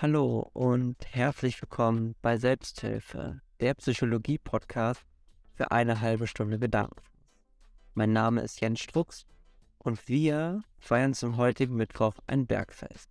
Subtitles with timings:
[0.00, 5.04] Hallo und herzlich willkommen bei Selbsthilfe, der Psychologie-Podcast
[5.54, 7.02] für eine halbe Stunde Gedanken.
[7.94, 9.26] Mein Name ist Jens Strux
[9.78, 13.10] und wir feiern zum heutigen Mittwoch ein Bergfest.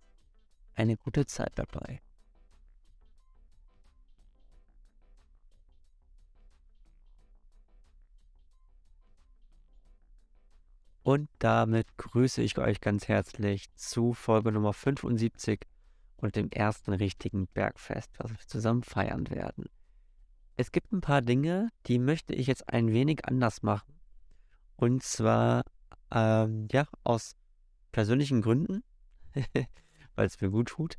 [0.76, 2.00] Eine gute Zeit dabei.
[11.02, 15.66] Und damit grüße ich euch ganz herzlich zu Folge Nummer 75
[16.18, 19.66] und dem ersten richtigen Bergfest, was wir zusammen feiern werden.
[20.56, 23.94] Es gibt ein paar Dinge, die möchte ich jetzt ein wenig anders machen.
[24.76, 25.64] Und zwar,
[26.12, 27.32] ähm, ja, aus
[27.92, 28.82] persönlichen Gründen,
[30.16, 30.96] weil es mir gut tut.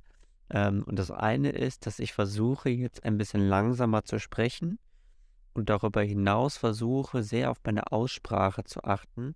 [0.50, 4.80] Ähm, und das eine ist, dass ich versuche, jetzt ein bisschen langsamer zu sprechen
[5.54, 9.36] und darüber hinaus versuche, sehr auf meine Aussprache zu achten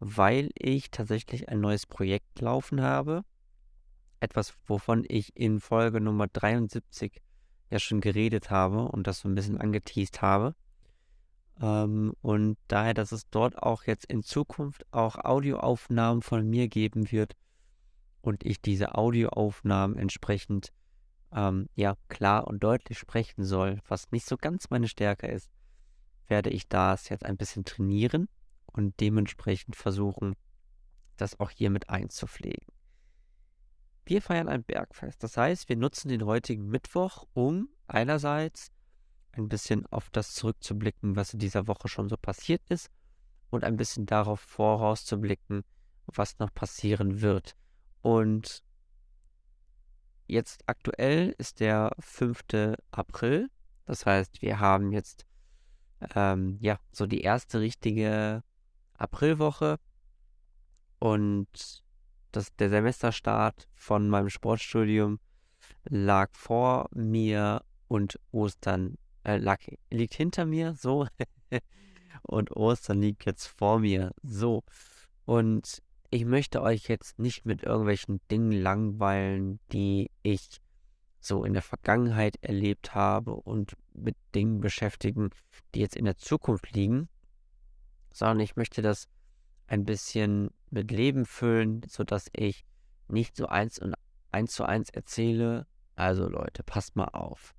[0.00, 3.22] weil ich tatsächlich ein neues Projekt laufen habe.
[4.20, 7.20] Etwas, wovon ich in Folge Nummer 73
[7.70, 10.54] ja schon geredet habe und das so ein bisschen angeteased habe.
[11.60, 17.10] Ähm, und daher, dass es dort auch jetzt in Zukunft auch Audioaufnahmen von mir geben
[17.10, 17.36] wird
[18.20, 20.72] und ich diese Audioaufnahmen entsprechend
[21.32, 25.50] ähm, ja klar und deutlich sprechen soll, was nicht so ganz meine Stärke ist,
[26.26, 28.28] werde ich das jetzt ein bisschen trainieren
[28.66, 30.34] und dementsprechend versuchen,
[31.16, 32.66] das auch hier mit einzupflegen.
[34.10, 35.22] Wir feiern ein Bergfest.
[35.22, 38.72] Das heißt, wir nutzen den heutigen Mittwoch, um einerseits
[39.30, 42.90] ein bisschen auf das zurückzublicken, was in dieser Woche schon so passiert ist
[43.50, 45.62] und ein bisschen darauf vorauszublicken,
[46.06, 47.54] was noch passieren wird.
[48.02, 48.64] Und
[50.26, 52.78] jetzt aktuell ist der 5.
[52.90, 53.48] April.
[53.86, 55.24] Das heißt, wir haben jetzt
[56.16, 58.42] ähm, ja so die erste richtige
[58.94, 59.78] Aprilwoche
[60.98, 61.84] und
[62.32, 65.18] das, der Semesterstart von meinem Sportstudium
[65.84, 69.60] lag vor mir und Ostern äh, lag,
[69.90, 71.06] liegt hinter mir, so.
[72.22, 74.62] und Ostern liegt jetzt vor mir, so.
[75.24, 80.60] Und ich möchte euch jetzt nicht mit irgendwelchen Dingen langweilen, die ich
[81.20, 85.30] so in der Vergangenheit erlebt habe und mit Dingen beschäftigen,
[85.74, 87.08] die jetzt in der Zukunft liegen,
[88.12, 89.06] sondern ich möchte das
[89.66, 92.64] ein bisschen mit Leben füllen, sodass ich
[93.08, 93.94] nicht so eins und
[94.30, 95.66] eins zu eins erzähle.
[95.96, 97.54] Also Leute, passt mal auf.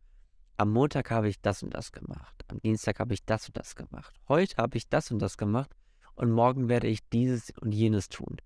[0.57, 2.43] Am Montag habe ich das und das gemacht.
[2.47, 4.13] Am Dienstag habe ich das und das gemacht.
[4.27, 5.75] Heute habe ich das und das gemacht.
[6.15, 8.37] Und morgen werde ich dieses und jenes tun.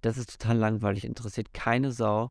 [0.00, 2.30] Das ist total langweilig, interessiert keine Sau.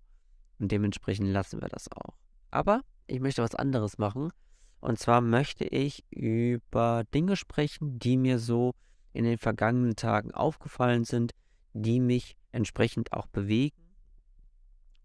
[0.60, 2.18] Und dementsprechend lassen wir das auch.
[2.52, 4.32] Aber ich möchte was anderes machen.
[4.80, 8.74] Und zwar möchte ich über Dinge sprechen, die mir so
[9.14, 11.34] in den vergangenen Tagen aufgefallen sind,
[11.82, 13.78] die mich entsprechend auch bewegen.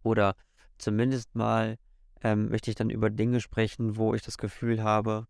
[0.03, 0.37] Oder
[0.79, 1.79] zumindest mal
[2.23, 5.27] ähm, möchte ich dann über Dinge sprechen, wo ich das Gefühl habe,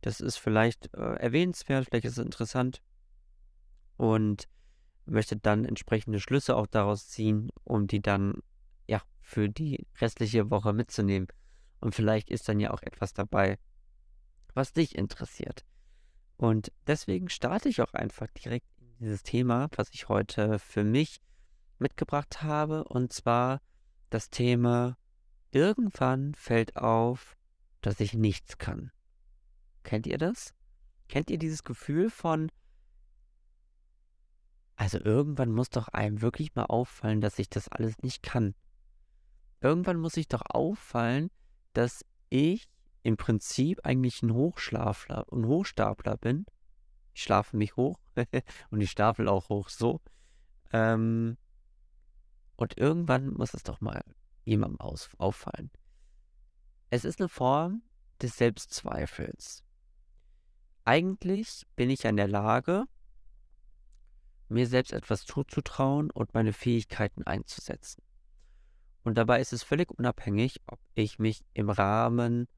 [0.00, 2.82] das ist vielleicht äh, erwähnenswert, vielleicht ist es interessant
[3.96, 4.48] und
[5.06, 8.42] möchte dann entsprechende Schlüsse auch daraus ziehen, um die dann
[8.86, 11.28] ja für die restliche Woche mitzunehmen.
[11.80, 13.58] Und vielleicht ist dann ja auch etwas dabei,
[14.54, 15.64] was dich interessiert.
[16.36, 21.20] Und deswegen starte ich auch einfach direkt dieses Thema, was ich heute für mich
[21.78, 22.84] mitgebracht habe.
[22.84, 23.60] Und zwar
[24.10, 24.96] das Thema,
[25.50, 27.36] irgendwann fällt auf,
[27.80, 28.90] dass ich nichts kann.
[29.82, 30.54] Kennt ihr das?
[31.08, 32.50] Kennt ihr dieses Gefühl von,
[34.76, 38.54] also irgendwann muss doch einem wirklich mal auffallen, dass ich das alles nicht kann.
[39.60, 41.30] Irgendwann muss ich doch auffallen,
[41.72, 42.68] dass ich
[43.02, 46.46] im Prinzip eigentlich ein Hochschlafler und Hochstapler bin.
[47.12, 47.98] Ich schlafe mich hoch
[48.70, 50.00] und ich stapel auch hoch so.
[50.72, 51.36] Ähm,
[52.56, 54.02] und irgendwann muss es doch mal
[54.44, 55.70] jemandem aus, auffallen.
[56.90, 57.82] Es ist eine Form
[58.22, 59.64] des Selbstzweifels.
[60.84, 62.84] Eigentlich bin ich in der Lage,
[64.48, 68.02] mir selbst etwas zuzutrauen und meine Fähigkeiten einzusetzen.
[69.02, 72.48] Und dabei ist es völlig unabhängig, ob ich mich im Rahmen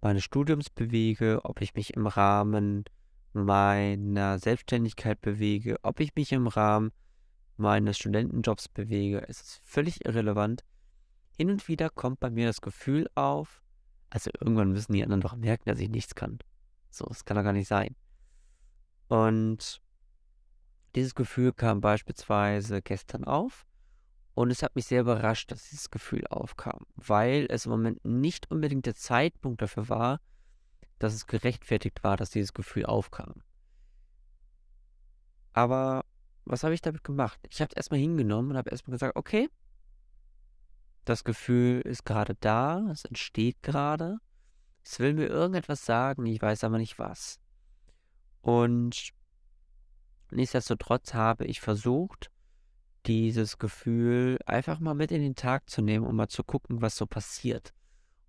[0.00, 2.84] meines Studiums bewege, ob ich mich im Rahmen
[3.32, 6.92] meiner Selbstständigkeit bewege, ob ich mich im Rahmen
[7.56, 9.26] meines Studentenjobs bewege.
[9.28, 10.64] Es ist völlig irrelevant.
[11.36, 13.62] Hin und wieder kommt bei mir das Gefühl auf,
[14.10, 16.38] also irgendwann müssen die anderen doch merken, dass ich nichts kann.
[16.90, 17.94] So, das kann doch gar nicht sein.
[19.08, 19.80] Und
[20.94, 23.66] dieses Gefühl kam beispielsweise gestern auf.
[24.34, 28.50] Und es hat mich sehr überrascht, dass dieses Gefühl aufkam, weil es im Moment nicht
[28.50, 30.20] unbedingt der Zeitpunkt dafür war,
[31.00, 33.42] dass es gerechtfertigt war, dass dieses Gefühl aufkam.
[35.52, 36.04] Aber
[36.44, 37.40] was habe ich damit gemacht?
[37.48, 39.48] Ich habe es erstmal hingenommen und habe erstmal gesagt, okay,
[41.06, 44.18] das Gefühl ist gerade da, es entsteht gerade.
[44.84, 47.40] Es will mir irgendetwas sagen, ich weiß aber nicht was.
[48.42, 49.10] Und
[50.30, 52.30] nichtsdestotrotz habe ich versucht,
[53.06, 56.96] dieses Gefühl einfach mal mit in den Tag zu nehmen, um mal zu gucken, was
[56.96, 57.72] so passiert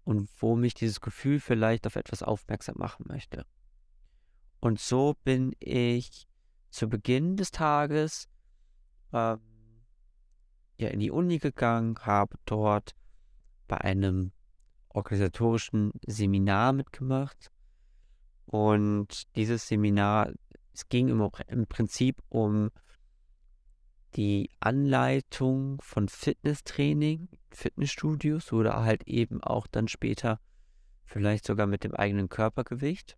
[0.03, 3.45] und wo mich dieses Gefühl vielleicht auf etwas aufmerksam machen möchte.
[4.59, 6.27] Und so bin ich
[6.69, 8.27] zu Beginn des Tages
[9.13, 9.39] ähm,
[10.77, 12.95] ja in die Uni gegangen, habe dort
[13.67, 14.31] bei einem
[14.89, 17.51] organisatorischen Seminar mitgemacht.
[18.45, 20.31] Und dieses Seminar,
[20.73, 22.71] es ging im, im Prinzip um
[24.15, 30.39] die Anleitung von Fitnesstraining, Fitnessstudios oder halt eben auch dann später
[31.05, 33.17] vielleicht sogar mit dem eigenen Körpergewicht.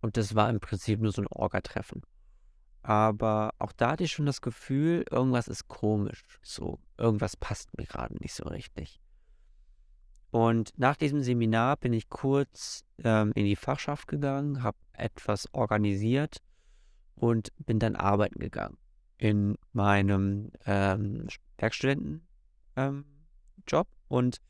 [0.00, 2.02] Und das war im Prinzip nur so ein Orga-Treffen.
[2.82, 6.22] Aber auch da hatte ich schon das Gefühl, irgendwas ist komisch.
[6.42, 9.00] So, irgendwas passt mir gerade nicht so richtig.
[10.30, 16.38] Und nach diesem Seminar bin ich kurz ähm, in die Fachschaft gegangen, habe etwas organisiert
[17.14, 18.76] und bin dann arbeiten gegangen
[19.16, 22.33] in meinem ähm, Werkstudentenjob.
[22.76, 23.04] Ähm,
[24.08, 24.40] und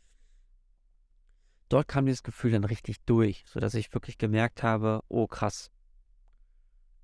[1.68, 5.70] dort kam dieses Gefühl dann richtig durch, sodass ich wirklich gemerkt habe, oh krass,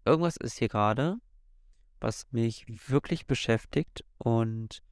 [0.04, 1.18] irgendwas ist hier gerade,
[2.00, 4.82] was mich wirklich beschäftigt und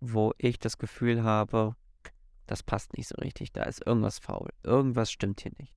[0.00, 1.76] wo ich das Gefühl habe,
[2.46, 5.74] das passt nicht so richtig, da ist irgendwas faul, irgendwas stimmt hier nicht.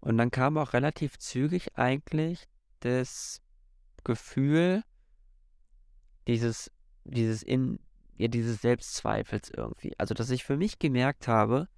[0.00, 2.48] Und dann kam auch relativ zügig eigentlich
[2.80, 3.40] das
[4.02, 4.82] Gefühl,
[6.26, 6.70] dieses,
[7.04, 7.78] dieses in,
[8.16, 9.94] ja, dieses Selbstzweifels irgendwie.
[9.98, 11.68] Also, dass ich für mich gemerkt habe,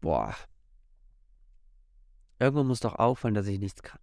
[0.00, 0.34] boah,
[2.38, 4.00] irgendwann muss doch auffallen, dass ich nichts kann.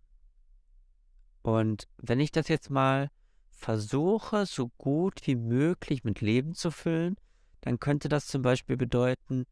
[1.42, 3.10] Und wenn ich das jetzt mal
[3.50, 7.16] versuche, so gut wie möglich mit Leben zu füllen,
[7.62, 9.46] dann könnte das zum Beispiel bedeuten,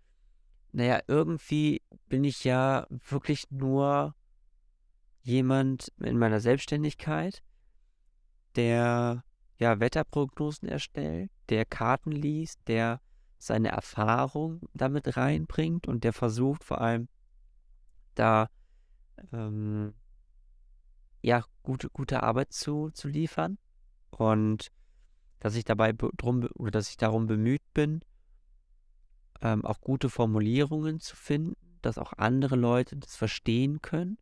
[0.73, 4.15] naja, irgendwie bin ich ja wirklich nur
[5.21, 7.43] jemand in meiner Selbstständigkeit,
[8.55, 9.23] der
[9.61, 12.99] ja Wetterprognosen erstellt, der Karten liest, der
[13.37, 17.07] seine Erfahrung damit reinbringt und der versucht vor allem
[18.15, 18.49] da
[19.31, 19.93] ähm,
[21.21, 23.59] ja, gute, gute Arbeit zu, zu liefern
[24.09, 24.71] und
[25.39, 28.01] dass ich dabei drum oder dass ich darum bemüht bin,
[29.41, 34.17] ähm, auch gute Formulierungen zu finden, dass auch andere Leute das verstehen können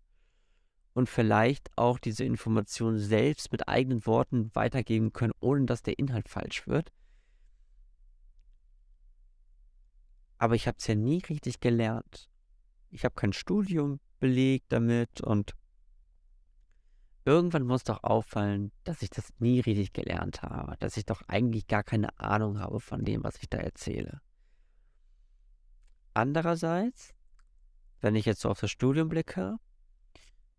[1.00, 6.28] und vielleicht auch diese Information selbst mit eigenen Worten weitergeben können, ohne dass der Inhalt
[6.28, 6.92] falsch wird.
[10.38, 12.30] Aber ich habe es ja nie richtig gelernt.
[12.90, 15.56] Ich habe kein Studium belegt damit und
[17.24, 21.68] irgendwann muss doch auffallen, dass ich das nie richtig gelernt habe, dass ich doch eigentlich
[21.68, 24.20] gar keine Ahnung habe von dem, was ich da erzähle.
[26.14, 27.14] Andererseits,
[28.02, 29.60] wenn ich jetzt so auf das Studium blicke,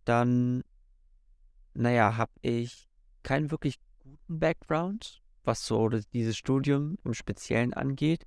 [0.04, 0.62] dann,
[1.74, 2.88] naja, habe ich
[3.22, 8.26] keinen wirklich guten Background, was so dieses Studium im Speziellen angeht,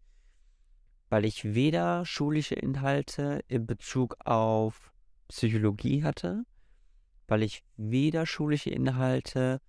[1.10, 4.94] weil ich weder schulische Inhalte in Bezug auf
[5.28, 6.44] Psychologie hatte,
[7.28, 9.62] weil ich weder schulische Inhalte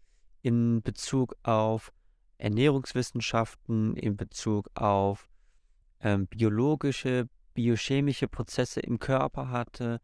[0.43, 1.93] in Bezug auf
[2.39, 5.29] Ernährungswissenschaften, in Bezug auf
[6.01, 10.01] ähm, biologische, biochemische Prozesse im Körper hatte,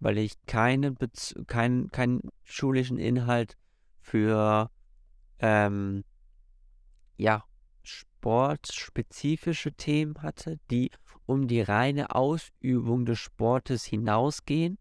[0.00, 3.56] weil ich keine Bez keinen keinen schulischen Inhalt
[4.00, 4.70] für
[5.38, 6.04] ähm,
[7.16, 7.44] ja,
[7.82, 10.90] sportspezifische Themen hatte, die
[11.26, 14.78] um die reine Ausübung des Sportes hinausgehen.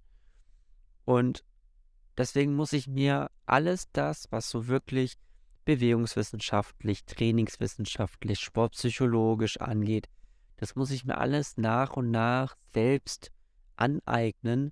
[1.04, 1.44] Und
[2.18, 5.18] Deswegen muss ich mir alles das, was so wirklich
[5.66, 10.10] bewegungswissenschaftlich, trainingswissenschaftlich, sportpsychologisch angeht,
[10.56, 13.32] das muss ich mir alles nach und nach selbst
[13.76, 14.72] aneignen,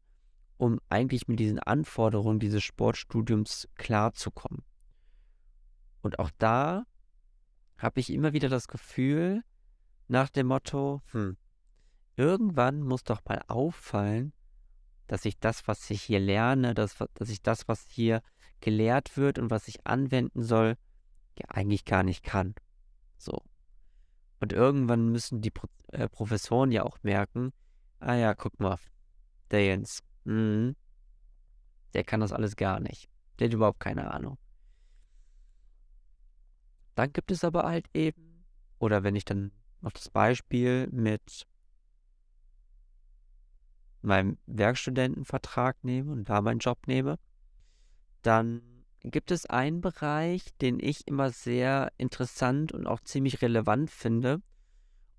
[0.57, 4.63] um eigentlich mit diesen Anforderungen dieses Sportstudiums klarzukommen.
[6.01, 6.85] Und auch da
[7.77, 9.43] habe ich immer wieder das Gefühl,
[10.07, 11.37] nach dem Motto, hm,
[12.15, 14.33] irgendwann muss doch mal auffallen,
[15.07, 18.21] dass ich das, was ich hier lerne, dass, dass ich das, was hier
[18.61, 20.77] gelehrt wird und was ich anwenden soll,
[21.37, 22.55] ja eigentlich gar nicht kann.
[23.17, 23.43] So.
[24.39, 27.51] Und irgendwann müssen die Pro äh, Professoren ja auch merken,
[27.99, 28.77] ah ja, guck mal,
[29.51, 30.75] der Jens, mh,
[31.93, 33.09] der kann das alles gar nicht.
[33.39, 34.37] Der hat überhaupt keine Ahnung.
[36.95, 38.45] Dann gibt es aber halt eben,
[38.79, 39.51] oder wenn ich dann
[39.81, 41.47] noch das Beispiel mit
[44.01, 47.17] meinem Werkstudentenvertrag nehme und da meinen Job nehme,
[48.21, 54.41] dann gibt es einen Bereich, den ich immer sehr interessant und auch ziemlich relevant finde.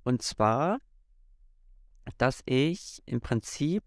[0.02, 0.78] Und zwar,
[2.18, 3.84] dass ich im Prinzip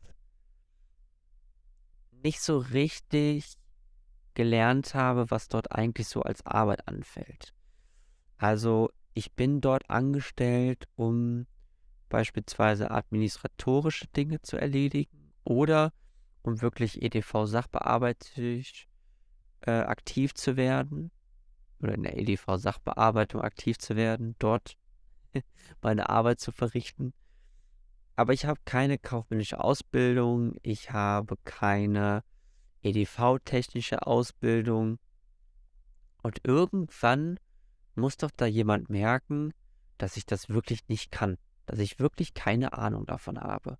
[2.23, 3.55] nicht so richtig
[4.33, 7.53] gelernt habe, was dort eigentlich so als Arbeit anfällt.
[8.37, 11.45] Also ich bin dort angestellt, um
[12.09, 15.93] beispielsweise administratorische Dinge zu erledigen oder
[16.41, 18.87] um wirklich EDV-sachbearbeiterisch
[19.61, 21.11] äh, aktiv zu werden
[21.81, 24.77] oder in der EDV-Sachbearbeitung aktiv zu werden, dort
[25.81, 27.13] meine Arbeit zu verrichten.
[28.19, 32.25] Aber ich habe keine kaufmännische Ausbildung, ich habe keine
[32.81, 34.99] EDV-technische Ausbildung.
[36.21, 37.39] Und irgendwann
[37.95, 39.53] muss doch da jemand merken,
[39.97, 43.77] dass ich das wirklich nicht kann, dass ich wirklich keine Ahnung davon habe.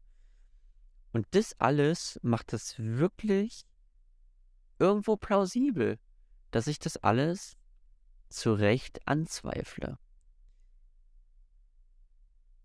[1.11, 3.65] Und das alles macht es wirklich
[4.77, 5.99] irgendwo plausibel,
[6.51, 7.57] dass ich das alles
[8.29, 9.97] zu Recht anzweifle.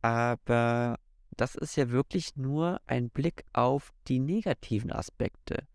[0.02, 1.00] Aber
[1.40, 5.66] das ist ja wirklich nur ein Blick auf die negativen Aspekte,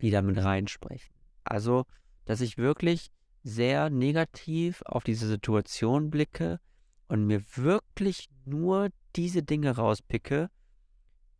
[0.00, 1.14] die damit reinsprechen.
[1.44, 1.84] Also,
[2.24, 3.10] dass ich wirklich
[3.42, 6.60] sehr negativ auf diese Situation blicke
[7.08, 10.50] und mir wirklich nur diese Dinge rauspicke,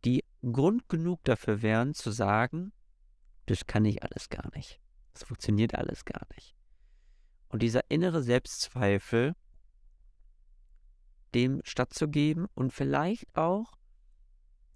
[0.05, 2.73] die Grund genug dafür wären zu sagen,
[3.45, 4.79] das kann ich alles gar nicht.
[5.13, 6.55] Das funktioniert alles gar nicht.
[7.47, 9.35] Und dieser innere Selbstzweifel,
[11.33, 13.73] dem stattzugeben und vielleicht auch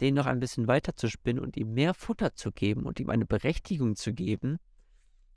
[0.02, 3.10] den noch ein bisschen weiter zu spinnen und ihm mehr Futter zu geben und ihm
[3.10, 4.60] eine Berechtigung zu geben,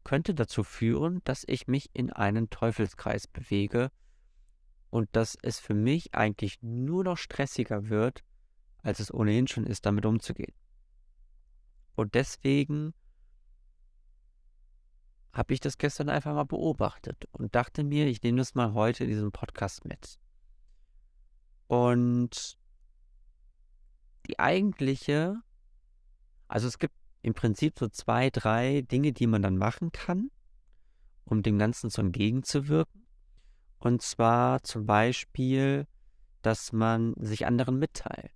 [0.05, 3.91] könnte dazu führen, dass ich mich in einen Teufelskreis bewege
[4.91, 8.25] und dass es für mich eigentlich nur noch stressiger wird,
[8.83, 10.55] als es ohnehin schon ist, damit umzugehen.
[11.95, 12.95] Und deswegen
[15.33, 19.05] habe ich das gestern einfach mal beobachtet und dachte mir, ich nehme das mal heute
[19.05, 20.19] in diesem Podcast mit.
[21.71, 22.59] Und
[24.27, 25.41] die eigentliche,
[26.49, 30.33] also es gibt im Prinzip so zwei, drei Dinge, die man dann machen kann,
[31.25, 33.07] um dem Ganzen so entgegenzuwirken.
[33.79, 35.87] Und zwar zum Beispiel,
[36.43, 38.33] dass man sich anderen mitteilt.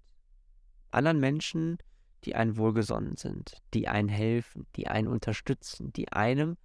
[0.93, 1.79] Anderen Menschen,
[2.23, 6.57] die einen wohlgesonnen sind, die einen helfen, die einen unterstützen, die einem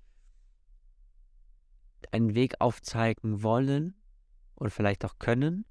[2.11, 3.95] einen Weg aufzeigen wollen
[4.53, 5.65] und vielleicht auch können.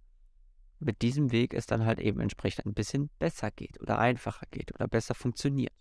[0.80, 4.72] Mit diesem Weg es dann halt eben entsprechend ein bisschen besser geht oder einfacher geht
[4.74, 5.72] oder besser funktioniert.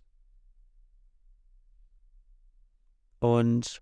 [3.19, 3.81] Und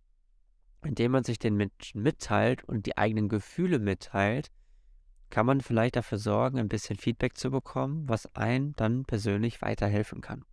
[0.83, 4.51] indem man sich den Menschen mitteilt und die eigenen Gefühle mitteilt,
[5.29, 10.21] kann man vielleicht dafür sorgen, ein bisschen Feedback zu bekommen, was einen dann persönlich weiterhelfen
[10.21, 10.45] kann.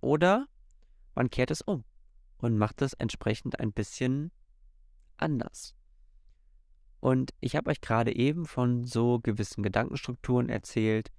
[0.00, 0.46] Oder
[1.14, 1.84] man kehrt es um
[2.38, 4.32] und macht es entsprechend ein bisschen
[5.16, 5.76] anders.
[7.00, 11.10] Und ich habe euch gerade eben von so gewissen Gedankenstrukturen erzählt,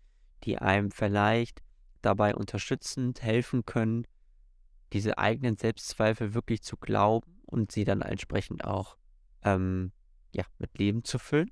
[0.43, 1.61] die einem vielleicht
[2.01, 4.05] dabei unterstützend helfen können,
[4.93, 8.97] diese eigenen Selbstzweifel wirklich zu glauben und sie dann entsprechend auch
[9.43, 9.91] ähm,
[10.31, 11.51] ja, mit Leben zu füllen.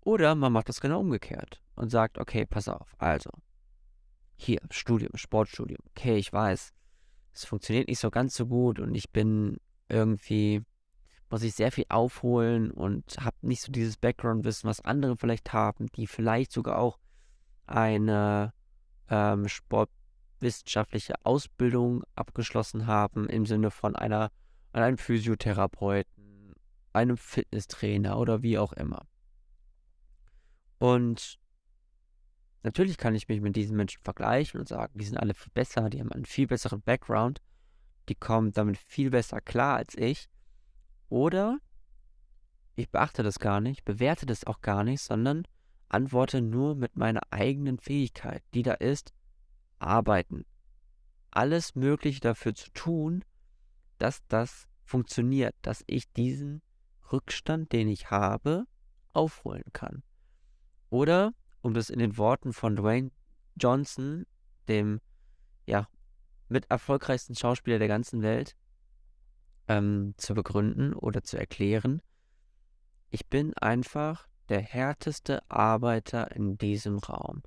[0.00, 3.30] Oder man macht das genau umgekehrt und sagt, okay, pass auf, also,
[4.36, 6.72] hier, Studium, Sportstudium, okay, ich weiß,
[7.32, 10.62] es funktioniert nicht so ganz so gut und ich bin irgendwie,
[11.34, 15.88] muss ich sehr viel aufholen und habe nicht so dieses Background-Wissen, was andere vielleicht haben,
[15.96, 17.00] die vielleicht sogar auch
[17.66, 18.52] eine
[19.10, 24.30] ähm, sportwissenschaftliche Ausbildung abgeschlossen haben, im Sinne von einer,
[24.72, 26.54] einem Physiotherapeuten,
[26.92, 29.04] einem Fitnesstrainer oder wie auch immer.
[30.78, 31.40] Und
[32.62, 35.90] Natürlich kann ich mich mit diesen Menschen vergleichen und sagen, die sind alle viel besser,
[35.90, 37.42] die haben einen viel besseren Background,
[38.08, 40.30] die kommen damit viel besser klar als ich.
[41.08, 41.58] Oder
[42.76, 45.44] ich beachte das gar nicht, bewerte das auch gar nicht, sondern
[45.88, 49.12] antworte nur mit meiner eigenen Fähigkeit, die da ist,
[49.78, 50.44] arbeiten.
[51.30, 53.24] Alles Mögliche dafür zu tun,
[53.98, 56.62] dass das funktioniert, dass ich diesen
[57.12, 58.64] Rückstand, den ich habe,
[59.12, 60.02] aufholen kann.
[60.90, 63.10] Oder um das in den Worten von Dwayne
[63.56, 64.26] Johnson,
[64.68, 65.00] dem
[65.66, 65.88] ja
[66.48, 68.56] mit erfolgreichsten Schauspieler der ganzen Welt,
[69.68, 72.02] ähm, zu begründen oder zu erklären.
[73.10, 77.42] Ich bin einfach der härteste Arbeiter in diesem Raum.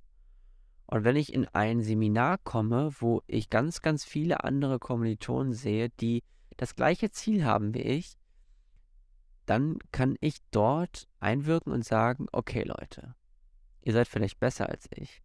[0.87, 5.89] Und wenn ich in ein Seminar komme, wo ich ganz, ganz viele andere Kommilitonen sehe,
[5.89, 6.23] die
[6.55, 8.17] das gleiche Ziel haben wie ich,
[9.45, 13.15] dann kann ich dort einwirken und sagen, okay Leute,
[13.87, 15.23] Ihr seid vielleicht besser als ich.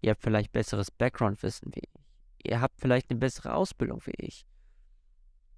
[0.00, 2.50] Ihr habt vielleicht besseres Background-Wissen wie ich.
[2.50, 4.44] Ihr habt vielleicht eine bessere Ausbildung wie ich.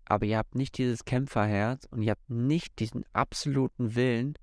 [0.07, 4.35] Aber ihr habt nicht dieses Kämpferherz und ihr habt nicht diesen absoluten Willen,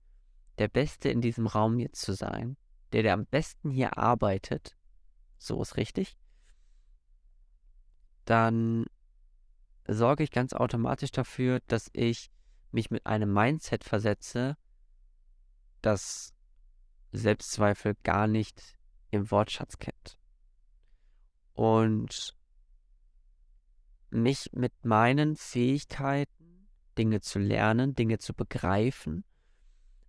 [0.58, 2.58] der Beste in diesem Raum jetzt zu sein,
[2.94, 4.76] der, der am besten hier arbeitet,
[5.38, 6.18] so ist richtig,
[8.26, 8.86] dann
[9.88, 12.32] sorge ich ganz automatisch dafür, dass ich
[12.72, 14.58] mich mit einem Mindset versetze,
[15.82, 16.34] das
[17.12, 18.78] Selbstzweifel gar nicht
[19.10, 20.18] im Wortschatz kennt.
[21.54, 22.36] Und
[24.12, 29.24] mich mit meinen Fähigkeiten, Dinge zu lernen, Dinge zu begreifen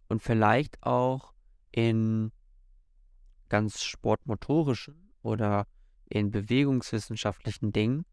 [0.08, 1.32] und vielleicht auch
[1.70, 2.32] in
[3.48, 5.66] ganz sportmotorischen oder
[6.08, 8.04] in bewegungswissenschaftlichen Dingen,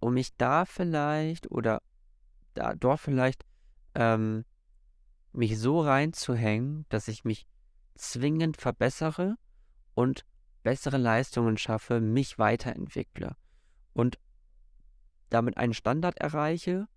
[0.00, 1.80] um mich da vielleicht oder
[2.54, 3.44] da dort vielleicht
[3.94, 4.44] ähm,
[5.32, 7.46] mich so reinzuhängen, dass ich mich
[7.94, 9.36] zwingend verbessere
[9.94, 10.24] und
[10.62, 13.36] bessere Leistungen schaffe, mich weiterentwickle
[14.00, 14.18] und
[15.28, 16.88] damit einen Standard erreiche,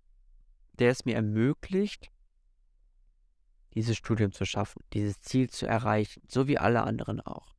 [0.72, 2.10] der es mir ermöglicht,
[3.74, 7.54] dieses Studium zu schaffen, dieses Ziel zu erreichen, so wie alle anderen auch.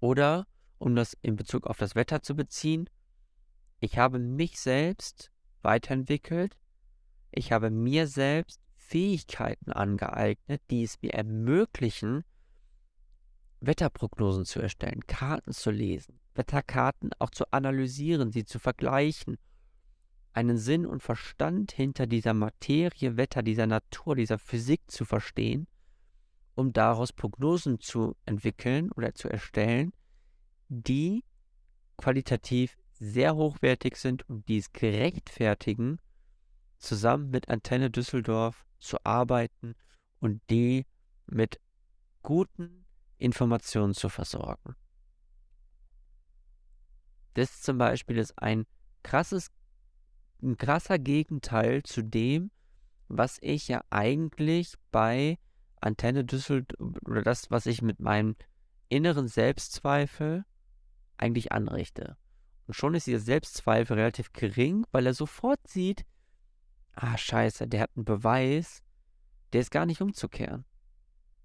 [0.00, 0.46] Oder,
[0.78, 2.88] um das in Bezug auf das Wetter zu beziehen,
[3.78, 6.56] ich habe mich selbst weiterentwickelt,
[7.30, 12.24] ich habe mir selbst Fähigkeiten angeeignet, die es mir ermöglichen,
[13.60, 19.38] Wetterprognosen zu erstellen, Karten zu lesen, Wetterkarten auch zu analysieren, sie zu vergleichen,
[20.32, 25.68] einen Sinn und Verstand hinter dieser Materie, Wetter, dieser Natur, dieser Physik zu verstehen,
[26.54, 29.92] um daraus Prognosen zu entwickeln oder zu erstellen,
[30.68, 31.24] die
[31.96, 36.00] qualitativ sehr hochwertig sind und die es gerechtfertigen,
[36.78, 39.74] zusammen mit Antenne Düsseldorf zu arbeiten
[40.20, 40.86] und die
[41.26, 41.60] mit
[42.22, 42.84] guten
[43.18, 44.74] Informationen zu versorgen.
[47.34, 48.66] Das zum Beispiel ist ein
[49.02, 49.50] krasses,
[50.42, 52.50] ein krasser Gegenteil zu dem,
[53.08, 55.38] was ich ja eigentlich bei
[55.80, 58.36] Antenne Düsseldorf oder das, was ich mit meinem
[58.88, 60.44] inneren Selbstzweifel
[61.16, 62.16] eigentlich anrichte.
[62.66, 66.06] Und schon ist dieser Selbstzweifel relativ gering, weil er sofort sieht,
[66.94, 68.82] ah scheiße, der hat einen Beweis,
[69.52, 70.64] der ist gar nicht umzukehren.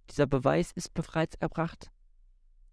[0.10, 1.92] Dieser Beweis ist bereits erbracht.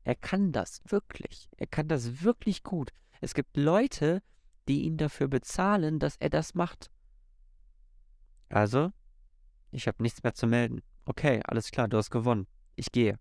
[0.04, 1.48] Er kann das wirklich.
[1.56, 2.92] Er kann das wirklich gut.
[3.20, 4.22] Es gibt Leute,
[4.68, 6.90] die ihn dafür bezahlen, dass er das macht.
[8.48, 8.92] Also,
[9.70, 10.82] ich habe nichts mehr zu melden.
[11.04, 12.46] Okay, alles klar, du hast gewonnen.
[12.74, 13.18] Ich gehe.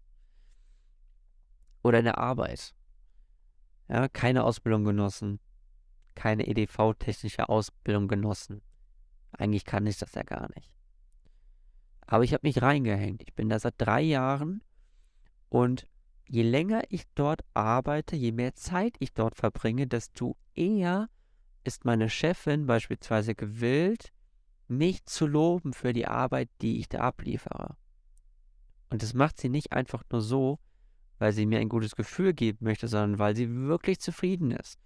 [1.83, 2.73] Oder in der Arbeit.
[3.87, 5.39] Ja, keine Ausbildung genossen.
[6.15, 8.61] Keine EDV-technische Ausbildung genossen.
[9.31, 10.73] Eigentlich kann ich das ja gar nicht.
[12.07, 13.21] Aber ich habe mich reingehängt.
[13.23, 14.63] Ich bin da seit drei Jahren
[15.49, 15.87] und
[16.27, 21.09] je länger ich dort arbeite, je mehr Zeit ich dort verbringe, desto eher
[21.63, 24.11] ist meine Chefin beispielsweise gewillt,
[24.67, 27.75] mich zu loben für die Arbeit, die ich da abliefere.
[28.89, 30.59] Und das macht sie nicht einfach nur so,
[31.17, 34.79] weil sie mir ein gutes Gefühl geben möchte, sondern weil sie wirklich zufrieden ist.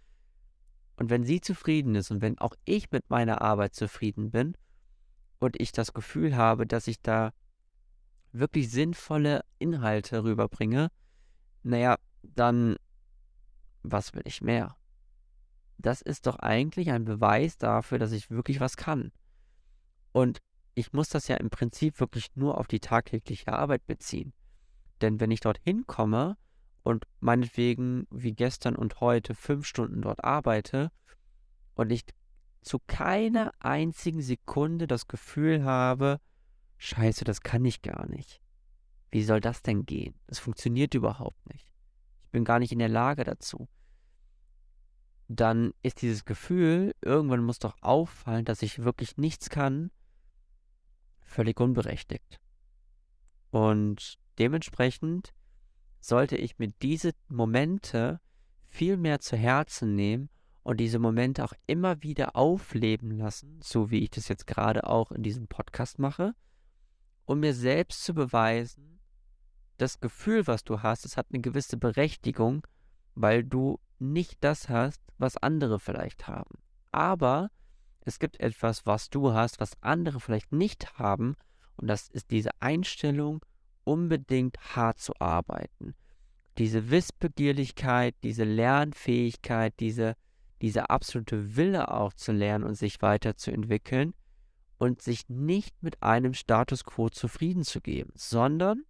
[0.95, 4.55] Und wenn sie zufrieden ist und wenn auch ich mit meiner Arbeit zufrieden bin
[5.39, 7.33] und ich das Gefühl habe, dass ich da
[8.31, 10.91] wirklich sinnvolle Inhalte rüberbringe,
[11.63, 12.75] naja, dann
[13.83, 14.75] was will ich mehr?
[15.77, 19.11] Das ist doch eigentlich ein Beweis dafür, dass ich wirklich was kann.
[20.11, 20.39] Und
[20.75, 24.33] ich muss das ja im Prinzip wirklich nur auf die tagtägliche Arbeit beziehen.
[25.01, 26.37] Denn wenn ich dort hinkomme
[26.83, 30.91] und meinetwegen wie gestern und heute fünf Stunden dort arbeite
[31.75, 32.03] und ich
[32.61, 36.19] zu keiner einzigen Sekunde das Gefühl habe,
[36.77, 38.41] scheiße, das kann ich gar nicht.
[39.11, 40.15] Wie soll das denn gehen?
[40.27, 41.71] Das funktioniert überhaupt nicht.
[42.23, 43.67] Ich bin gar nicht in der Lage dazu.
[45.27, 49.91] Dann ist dieses Gefühl, irgendwann muss doch auffallen, dass ich wirklich nichts kann,
[51.21, 52.39] völlig unberechtigt.
[53.51, 55.33] Und dementsprechend
[55.99, 58.19] sollte ich mir diese Momente
[58.67, 60.29] viel mehr zu Herzen nehmen
[60.63, 65.11] und diese Momente auch immer wieder aufleben lassen, so wie ich das jetzt gerade auch
[65.11, 66.33] in diesem Podcast mache,
[67.25, 68.98] um mir selbst zu beweisen,
[69.81, 72.65] das Gefühl, was du hast, es hat eine gewisse Berechtigung,
[73.15, 76.59] weil du nicht das hast, was andere vielleicht haben.
[76.91, 77.49] Aber
[78.01, 81.35] es gibt etwas, was du hast, was andere vielleicht nicht haben,
[81.75, 83.43] und das ist diese Einstellung,
[83.83, 85.95] unbedingt hart zu arbeiten.
[86.57, 90.15] Diese Wissbegierlichkeit, diese Lernfähigkeit, diese,
[90.61, 94.13] diese absolute Wille auch zu lernen und sich weiterzuentwickeln
[94.77, 98.83] und sich nicht mit einem Status quo zufrieden zu geben, sondern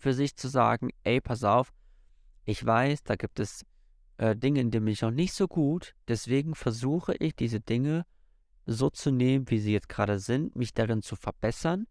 [0.00, 1.72] für sich zu sagen, ey, pass auf,
[2.44, 3.64] ich weiß, da gibt es
[4.16, 8.04] äh, Dinge, in denen bin ich noch nicht so gut, deswegen versuche ich diese Dinge
[8.66, 11.86] so zu nehmen, wie sie jetzt gerade sind, mich darin zu verbessern,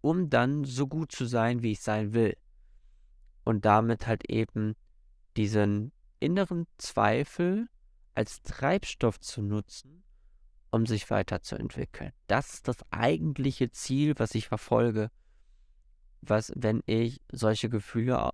[0.00, 2.36] um dann so gut zu sein, wie ich sein will.
[3.44, 4.74] Und damit halt eben
[5.36, 7.68] diesen inneren Zweifel
[8.14, 10.02] als Treibstoff zu nutzen,
[10.70, 12.12] um sich weiterzuentwickeln.
[12.26, 15.10] Das ist das eigentliche Ziel, was ich verfolge,
[16.20, 18.30] was, wenn ich solche Gefühle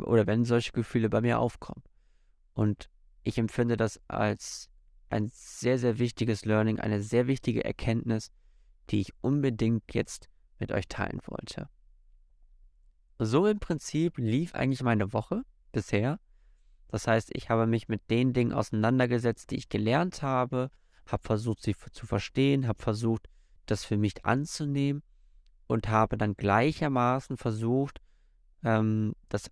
[0.00, 1.82] oder wenn solche Gefühle bei mir aufkommen.
[2.54, 2.90] Und
[3.22, 4.70] ich empfinde das als
[5.10, 8.30] ein sehr, sehr wichtiges Learning, eine sehr wichtige Erkenntnis,
[8.90, 11.68] die ich unbedingt jetzt mit euch teilen wollte.
[13.18, 16.20] So im Prinzip lief eigentlich meine Woche bisher.
[16.88, 20.70] Das heißt, ich habe mich mit den Dingen auseinandergesetzt, die ich gelernt habe,
[21.06, 23.28] habe versucht, sie zu verstehen, habe versucht,
[23.66, 25.02] das für mich anzunehmen
[25.68, 28.00] und habe dann gleichermaßen versucht,
[28.64, 29.50] ähm, das,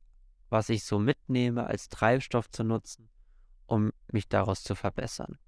[0.48, 3.08] was ich so mitnehme, als Treibstoff zu nutzen,
[3.66, 5.38] um mich daraus zu verbessern.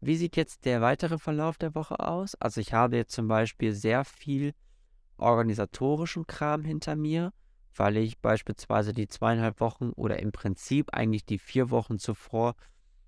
[0.00, 2.34] Wie sieht jetzt der weitere Verlauf der Woche aus?
[2.36, 4.54] Also ich habe jetzt zum Beispiel sehr viel
[5.16, 7.32] organisatorischen Kram hinter mir,
[7.74, 12.54] weil ich beispielsweise die zweieinhalb Wochen oder im Prinzip eigentlich die vier Wochen zuvor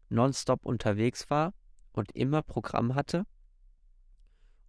[0.09, 1.53] nonstop unterwegs war
[1.93, 3.27] und immer Programm hatte.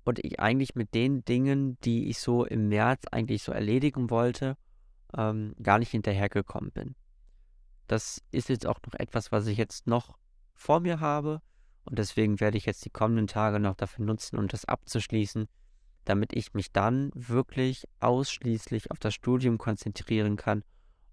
[0.08, 4.56] Und ich eigentlich mit den Dingen, die ich so im März eigentlich so erledigen wollte,
[5.14, 6.96] ähm, gar nicht hinterhergekommen bin.
[7.88, 10.18] Das ist jetzt auch noch etwas, was ich jetzt noch
[10.54, 11.42] vor mir habe.
[11.84, 15.50] Und deswegen werde ich jetzt die kommenden Tage noch dafür nutzen, um das abzuschließen,
[16.06, 20.64] damit ich mich dann wirklich ausschließlich auf das Studium konzentrieren kann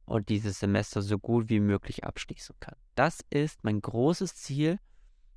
[0.05, 2.77] und dieses Semester so gut wie möglich abschließen kann.
[2.95, 4.79] Das ist mein großes Ziel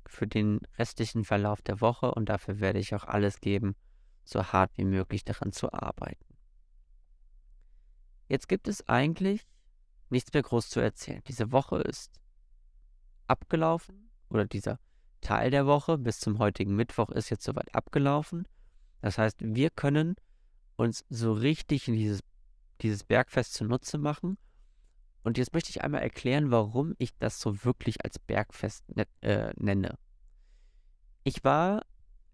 [0.08, 3.76] für den restlichen Verlauf der Woche und dafür werde ich auch alles geben,
[4.24, 6.24] so hart wie möglich daran zu arbeiten.
[8.28, 9.46] Jetzt gibt es eigentlich
[10.10, 11.22] nichts mehr groß zu erzählen.
[11.28, 12.20] Diese Woche ist
[13.26, 14.78] abgelaufen oder dieser
[15.20, 18.46] Teil der Woche bis zum heutigen Mittwoch ist jetzt soweit abgelaufen.
[19.00, 20.16] Das heißt, wir können
[20.76, 22.20] uns so richtig in dieses,
[22.82, 24.38] dieses Bergfest zunutze machen.
[25.22, 29.52] Und jetzt möchte ich einmal erklären, warum ich das so wirklich als Bergfest ne äh,
[29.56, 29.98] nenne.
[31.24, 31.82] Ich war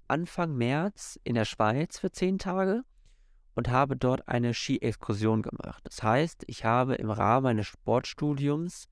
[0.07, 2.83] Anfang März in der Schweiz für zehn Tage
[3.55, 5.83] und habe dort eine Ski-Exkursion gemacht.
[5.85, 8.89] Das heißt, ich habe im Rahmen meines Sportstudiums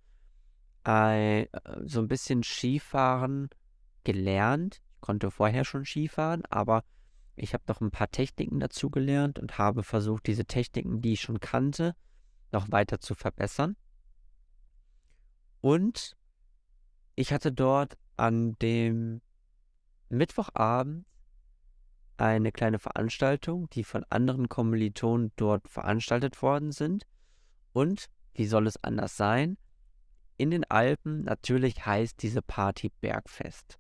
[0.85, 1.47] äh,
[1.85, 3.51] so ein bisschen Skifahren
[4.05, 4.81] gelernt.
[4.95, 6.85] Ich konnte vorher schon Skifahren, aber
[7.37, 11.21] ich habe noch ein paar Techniken dazu gelernt und habe versucht, diese Techniken, die ich
[11.21, 11.95] schon kannte,
[12.53, 13.77] noch weiter zu verbessern.
[15.61, 16.17] Und
[17.15, 19.21] ich hatte dort an dem
[20.09, 21.07] Mittwochabend
[22.17, 27.07] eine kleine Veranstaltung, die von anderen Kommilitonen dort veranstaltet worden sind.
[27.73, 29.57] Und, wie soll es anders sein?
[30.37, 33.79] In den Alpen natürlich heißt diese Party Bergfest.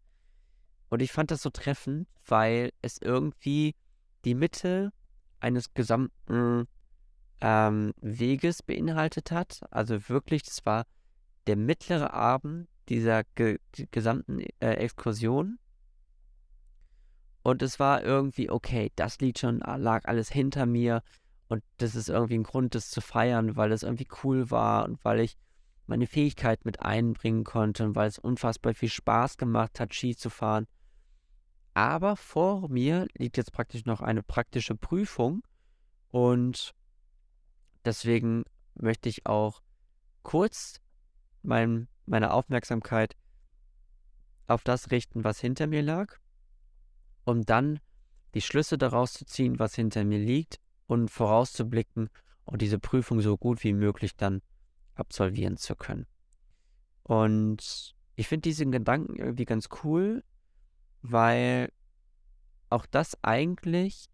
[0.88, 3.74] Und ich fand das so treffend, weil es irgendwie
[4.24, 4.92] die Mitte
[5.40, 6.68] eines gesamten
[7.42, 9.61] ähm, Weges beinhaltet hat.
[9.70, 10.87] Also wirklich, das war
[11.48, 13.59] der mittlere Abend dieser ge
[13.90, 15.59] gesamten äh, Exkursion.
[17.42, 21.02] Und es war irgendwie, okay, das Lied schon lag alles hinter mir.
[21.48, 25.05] Und das ist irgendwie ein Grund, das zu feiern, weil es irgendwie cool war und
[25.05, 25.37] weil ich
[25.88, 30.31] meine Fähigkeit mit einbringen konnte und weil es unfassbar viel Spaß gemacht hat, Ski zu
[30.31, 30.68] fahren.
[31.74, 35.42] Aber vor mir liegt jetzt praktisch noch eine praktische Prüfung
[36.11, 36.72] und
[37.84, 39.62] deswegen möchte ich auch
[40.22, 40.80] kurz
[41.42, 43.16] mein, meine Aufmerksamkeit
[44.46, 46.16] auf das richten, was hinter mir lag,
[47.24, 47.80] um dann
[48.34, 52.08] die Schlüsse daraus zu ziehen, was hinter mir liegt und vorauszublicken
[52.44, 54.42] und diese Prüfung so gut wie möglich dann
[54.94, 56.06] absolvieren zu können.
[57.02, 60.24] Und ich finde diesen Gedanken irgendwie ganz cool,
[61.02, 61.72] weil
[62.68, 64.08] auch das eigentlich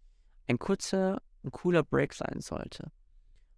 [0.47, 2.91] ein kurzer, ein cooler Break sein sollte.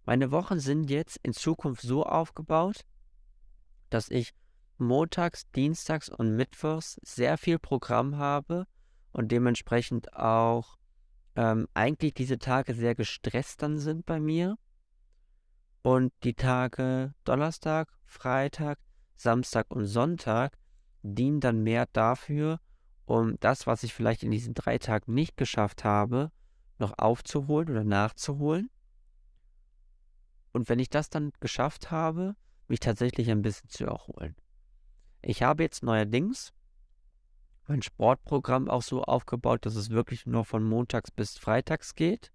[0.05, 2.81] Meine Wochen sind jetzt in Zukunft so aufgebaut,
[3.89, 4.33] dass ich
[4.77, 8.65] montags, dienstags und mittwochs sehr viel Programm habe
[9.11, 10.77] und dementsprechend auch
[11.35, 14.57] ähm, eigentlich diese Tage sehr gestresst dann sind bei mir.
[15.83, 18.79] Und die Tage Donnerstag, Freitag,
[19.15, 20.57] Samstag und Sonntag
[21.03, 22.59] dienen dann mehr dafür,
[23.05, 26.31] um das, was ich vielleicht in diesen drei Tagen nicht geschafft habe,
[26.79, 28.69] noch aufzuholen oder nachzuholen.
[30.51, 32.35] Und wenn ich das dann geschafft habe,
[32.67, 34.35] mich tatsächlich ein bisschen zu erholen.
[35.21, 36.53] Ich habe jetzt neuerdings
[37.67, 42.31] mein Sportprogramm auch so aufgebaut, dass es wirklich nur von montags bis freitags geht.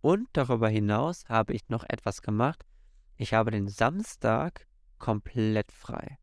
[0.00, 2.66] Und darüber hinaus habe ich noch etwas gemacht.
[3.16, 4.66] Ich habe den Samstag
[4.98, 6.18] komplett frei.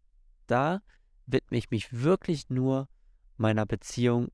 [0.47, 0.81] Da
[1.25, 2.89] widme ich mich wirklich nur
[3.37, 4.29] meiner Beziehung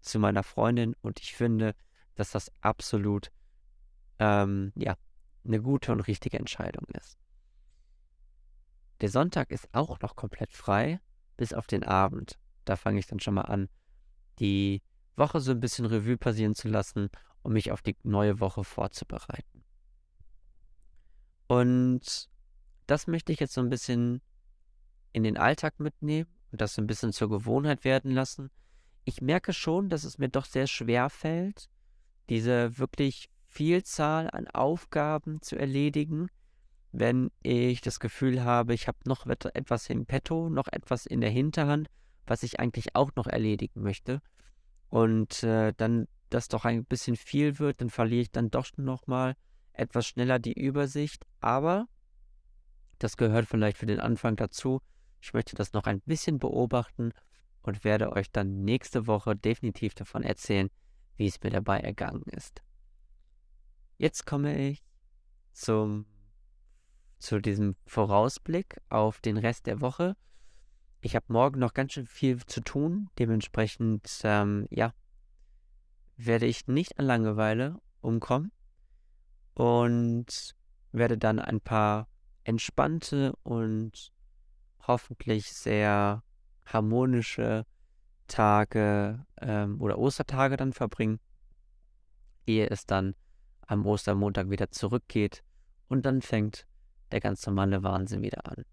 [0.00, 1.74] zu meiner Freundin und ich finde,
[2.14, 3.30] dass das absolut
[4.18, 4.96] ähm, ja,
[5.44, 7.18] eine gute und richtige Entscheidung ist.
[9.00, 11.00] Der Sonntag ist auch noch komplett frei,
[11.36, 12.38] bis auf den Abend.
[12.64, 13.68] Da fange ich dann schon mal an,
[14.40, 14.82] die
[15.16, 17.08] Woche so ein bisschen Revue passieren zu lassen,
[17.42, 19.64] um mich auf die neue Woche vorzubereiten.
[21.46, 22.28] Und
[22.86, 24.20] das möchte ich jetzt so ein bisschen
[25.12, 28.50] in den Alltag mitnehmen und das so ein bisschen zur Gewohnheit werden lassen.
[29.04, 31.70] Ich merke schon, dass es mir doch sehr schwer fällt,
[32.28, 36.28] diese wirklich Vielzahl an Aufgaben zu erledigen,
[36.92, 41.30] wenn ich das Gefühl habe, ich habe noch etwas im Petto, noch etwas in der
[41.30, 41.88] Hinterhand,
[42.26, 44.20] was ich eigentlich auch noch erledigen möchte.
[44.88, 49.34] Und äh, dann das doch ein bisschen viel wird, dann verliere ich dann doch nochmal
[49.72, 51.24] etwas schneller die Übersicht.
[51.40, 51.86] Aber
[52.98, 54.80] das gehört vielleicht für den Anfang dazu.
[55.20, 57.12] Ich möchte das noch ein bisschen beobachten
[57.62, 60.70] und werde euch dann nächste Woche definitiv davon erzählen,
[61.16, 62.62] wie es mir dabei ergangen ist.
[64.00, 64.84] Jetzt komme ich
[65.50, 66.06] zum,
[67.18, 70.16] zu diesem Vorausblick auf den Rest der Woche.
[71.00, 73.10] Ich habe morgen noch ganz schön viel zu tun.
[73.18, 74.94] Dementsprechend, ähm, ja,
[76.16, 78.52] werde ich nicht an Langeweile umkommen
[79.54, 80.54] und
[80.92, 82.06] werde dann ein paar
[82.44, 84.12] entspannte und
[84.86, 86.22] hoffentlich sehr
[86.66, 87.66] harmonische
[88.28, 91.18] Tage ähm, oder Ostertage dann verbringen,
[92.46, 93.16] ehe es dann
[93.68, 95.44] am Ostermontag wieder zurückgeht
[95.86, 96.66] und dann fängt
[97.12, 98.64] der ganz normale Wahnsinn wieder an.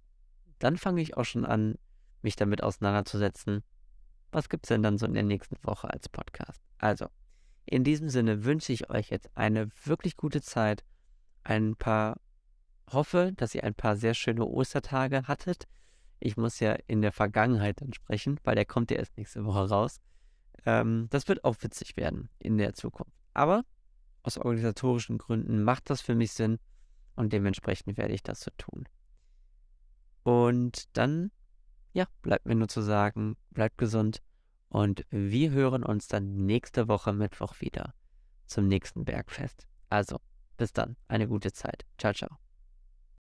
[0.60, 1.76] Dann fange ich auch schon an,
[2.22, 3.64] mich damit auseinanderzusetzen,
[4.32, 6.62] was gibt es denn dann so in der nächsten Woche als Podcast.
[6.80, 7.08] Also,
[7.66, 10.84] in diesem Sinne wünsche ich euch jetzt eine wirklich gute Zeit,
[11.44, 12.20] ein paar,
[12.92, 15.68] hoffe, dass ihr ein paar sehr schöne Ostertage hattet.
[16.20, 19.70] Ich muss ja in der Vergangenheit dann sprechen, weil der kommt ja erst nächste Woche
[19.70, 20.00] raus.
[20.66, 23.14] Ähm, das wird auch witzig werden in der Zukunft.
[23.34, 23.64] Aber
[24.26, 26.60] aus organisatorischen Gründen macht das für mich Sinn
[27.16, 28.88] und dementsprechend werde ich das so tun.
[30.24, 31.32] Und dann,
[31.94, 34.22] ja, bleibt mir nur zu sagen, bleibt gesund
[34.70, 37.94] und wir hören uns dann nächste Woche Mittwoch wieder
[38.48, 39.68] zum nächsten Bergfest.
[39.90, 40.20] Also,
[40.58, 41.86] bis dann, eine gute Zeit.
[41.98, 42.45] Ciao, ciao.